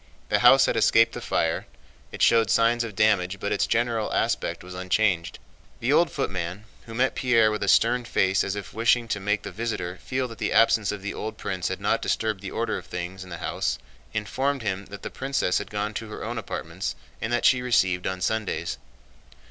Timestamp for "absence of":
10.53-11.03